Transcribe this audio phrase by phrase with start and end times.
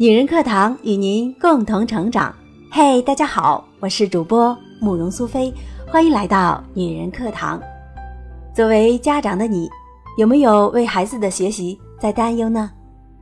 [0.00, 2.34] 女人课堂与您共同成长。
[2.70, 5.52] 嘿，大家好，我是主播慕容苏菲，
[5.86, 7.60] 欢迎来到女人课堂。
[8.54, 9.68] 作为家长的你，
[10.16, 12.70] 有没有为孩子的学习在担忧呢？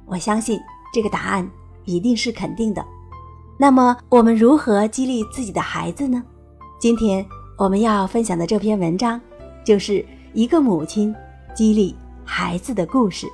[0.07, 0.57] 我相信
[0.95, 1.51] 这个答案
[1.85, 2.87] 一定是肯定的。
[3.59, 6.23] 那么，我们如何激励自己的孩子呢？
[6.79, 7.27] 今天
[7.57, 9.21] 我们要分享的这篇文章，
[9.65, 11.13] 就是一个母亲
[11.53, 13.27] 激励孩子的故事。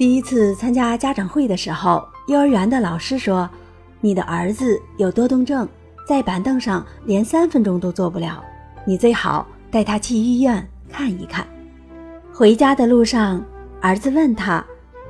[0.00, 3.46] 第一次参加家长会的时候，幼儿园的老师说
[4.00, 5.68] ：“你的儿子有多动症，
[6.08, 8.42] 在板凳上连三分钟都坐不了，
[8.86, 11.46] 你最好带他去医院看一看。”
[12.32, 13.44] 回家的路上，
[13.82, 14.64] 儿子问他：“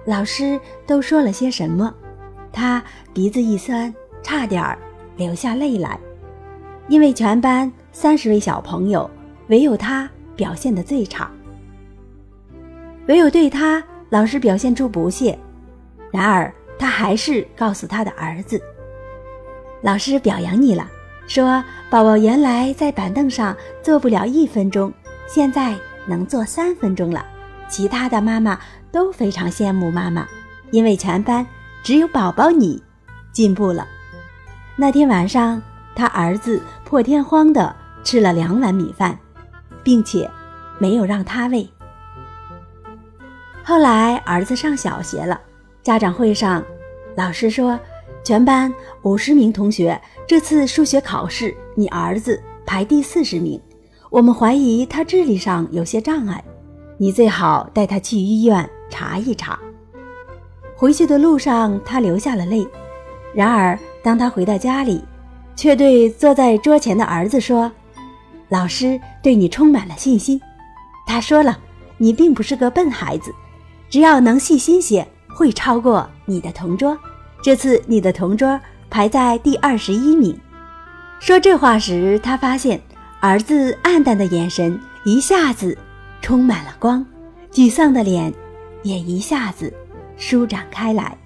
[0.07, 0.59] 老师
[0.89, 1.95] 都说了些什么？”
[2.52, 2.83] 他
[3.15, 3.95] 鼻子一酸，
[4.25, 4.77] 差点儿
[5.16, 5.97] 流下泪来，
[6.88, 9.09] 因为全班三十位小朋友，
[9.51, 11.30] 唯有他表现的最差，
[13.07, 13.80] 唯有对他。
[14.11, 15.39] 老师表现出不屑，
[16.13, 18.61] 然而他还是告诉他的儿子
[19.83, 20.85] ：“老师表扬你了，
[21.29, 24.93] 说宝宝原来在板凳上坐不了一分钟，
[25.29, 27.25] 现在能坐三分钟了。
[27.69, 28.59] 其他的妈妈
[28.91, 30.27] 都非常羡慕妈妈，
[30.73, 31.47] 因为全班
[31.85, 32.83] 只有宝宝你
[33.33, 33.87] 进步了。”
[34.74, 35.63] 那天晚上，
[35.95, 39.17] 他儿子破天荒地吃了两碗米饭，
[39.85, 40.29] 并且
[40.80, 41.69] 没有让他喂。
[43.63, 45.41] 后来儿子上小学了，
[45.83, 46.65] 家长会上，
[47.16, 47.79] 老师说，
[48.25, 53.61] 全班五十名同学，这次数学考试你儿子排第四十名，
[54.11, 56.43] 我们怀疑他智力上有些障碍，
[56.99, 59.59] 你最好带他去医院查一查。
[60.74, 62.67] 回去的路上，他流下了泪。
[63.35, 65.05] 然而，当他回到家里，
[65.55, 67.71] 却对坐在桌前的儿子说
[68.49, 70.41] ：“老师对你充满了信心。
[71.06, 71.59] 他说了，
[71.99, 73.33] 你并不是个笨孩子。”
[73.91, 76.97] 只要能细心些，会超过你的同桌。
[77.43, 78.59] 这次你的同桌
[78.89, 80.39] 排在第二十一名。
[81.19, 82.81] 说这话时，他发现
[83.21, 85.77] 儿子暗淡的眼神一下子
[86.23, 87.05] 充满了光，
[87.53, 88.33] 沮丧的脸
[88.83, 89.73] 也一下子
[90.17, 91.19] 舒展开来。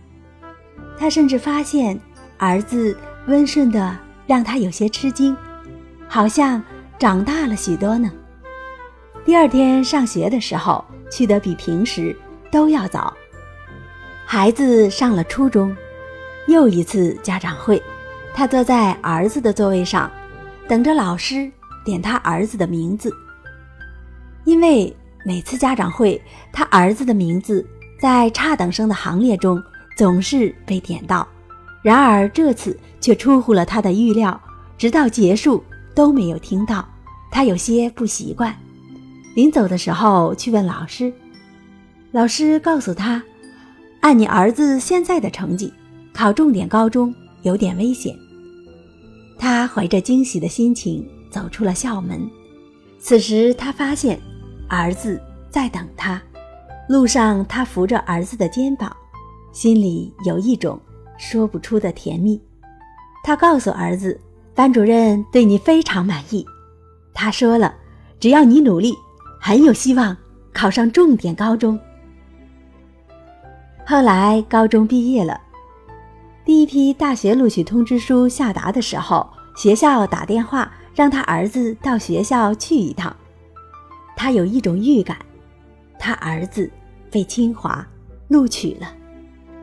[0.97, 2.01] 他甚至发现
[2.39, 2.97] 儿子
[3.27, 3.97] 温顺的
[4.27, 5.37] 让他有些吃惊，
[6.09, 6.63] 好像
[6.99, 8.11] 长大了许多呢。
[9.25, 12.17] 第二天上学的时候，去得比平时。
[12.55, 13.13] 都要早。
[14.25, 15.77] 孩子上了初中，
[16.47, 17.83] 又一次家长会，
[18.33, 20.09] 他坐在儿子的座位上，
[20.69, 21.51] 等着老师
[21.85, 23.13] 点他儿子的名字。
[24.45, 26.23] 因为每次家长会，
[26.53, 27.67] 他儿子的名字
[28.01, 29.61] 在差等生的行列中
[29.97, 31.27] 总是被点到，
[31.83, 34.41] 然而这次却出乎了他的预料，
[34.79, 36.89] 直到结束都没有听到，
[37.33, 38.55] 他有些不习惯。
[39.35, 41.13] 临走的时候，去问老师。
[42.15, 43.21] 老师告诉他
[43.99, 45.75] ：“按你儿子现在的成绩，
[46.13, 48.17] 考重点高中有点危险。”
[49.37, 52.25] 他怀着惊喜的心情走出了校门。
[53.01, 54.17] 此时，他发现
[54.69, 55.21] 儿子
[55.51, 56.23] 在等他。
[56.89, 58.97] 路上，他扶着儿子的肩膀，
[59.53, 60.81] 心里有一种
[61.19, 62.41] 说不出的甜蜜。
[63.25, 64.17] 他告诉儿子
[64.55, 66.47] ：“班主任对你非常满意。
[67.13, 67.75] 他说了，
[68.21, 68.95] 只要你努力，
[69.41, 70.17] 很有希望
[70.53, 71.77] 考上重点高中。”
[73.87, 75.39] 后来高中毕业了，
[76.43, 83.15] 第一批大学录取通知书下达的时候，学校打电话让他儿子到学校去一趟。
[84.17, 85.19] 他有一种预感，
[85.99, 86.71] 他儿子
[87.11, 87.87] 被清华
[88.29, 88.87] 录取了，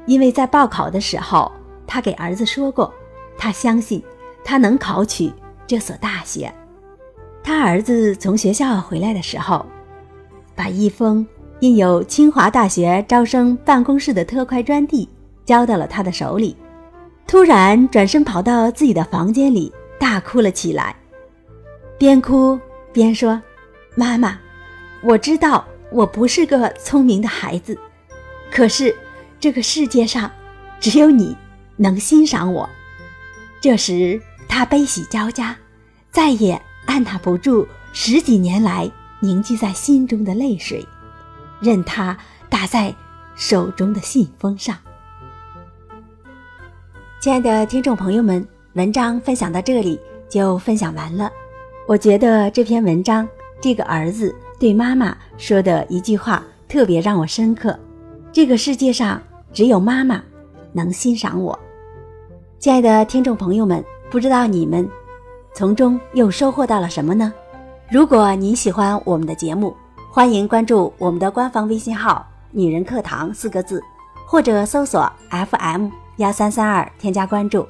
[0.05, 1.51] 因为在报考的时候，
[1.87, 2.93] 他给儿子说过，
[3.39, 4.03] 他相信
[4.43, 5.33] 他能考取
[5.65, 6.53] 这所大学。
[7.43, 9.65] 他儿子从学校回来的时候，
[10.55, 11.25] 把一封。
[11.61, 15.07] 印有清华大学招生办公室的特快专递
[15.45, 16.57] 交到了他的手里，
[17.27, 20.95] 突然转身跑到自己的房间里大哭了起来，
[21.99, 22.59] 边哭
[22.91, 23.39] 边说
[23.95, 24.39] ：“妈妈，
[25.03, 27.77] 我知道我不是个聪明的孩子，
[28.49, 28.95] 可是
[29.39, 30.31] 这个世界上
[30.79, 31.37] 只有你
[31.77, 32.67] 能欣赏我。”
[33.61, 34.19] 这时
[34.49, 35.55] 他悲喜交加，
[36.09, 38.89] 再也按捺不住十几年来
[39.19, 40.83] 凝聚在心中的泪水。
[41.61, 42.17] 任它
[42.49, 42.93] 打在
[43.35, 44.75] 手中的信封上。
[47.21, 51.31] 亲爱的听众朋友们，文章分享到这里就分享完了。
[51.87, 53.27] 我觉得这篇文章，
[53.61, 57.77] 这个儿子对妈妈说的一句话特别让我深刻：
[58.31, 59.21] 这个世界上
[59.53, 60.23] 只有妈妈
[60.71, 61.57] 能欣赏我。
[62.57, 64.89] 亲爱的听众朋友们，不知道你们
[65.53, 67.33] 从中又收获到了什么呢？
[67.91, 69.75] 如果您喜欢我们的节目，
[70.13, 73.81] 欢迎关注我们的官方微信号“女人课堂”四个字。
[74.27, 75.87] 或者搜索 FM
[76.17, 77.65] 幺三三二添加关注，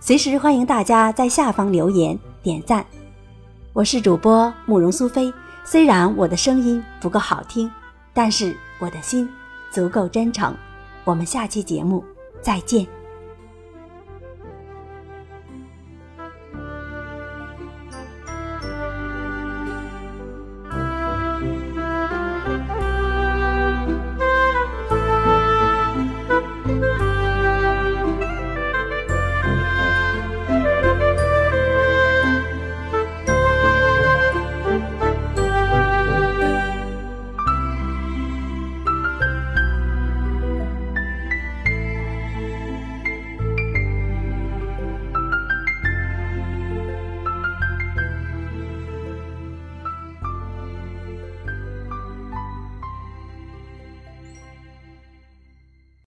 [0.00, 2.84] 随时欢迎大家在下方留言点赞。
[3.72, 5.32] 我是主播慕容苏菲，
[5.64, 7.70] 虽然我的声音不够好听，
[8.12, 9.26] 但是我的心
[9.70, 10.54] 足够真诚。
[11.04, 12.04] 我们下期节目
[12.42, 12.86] 再见。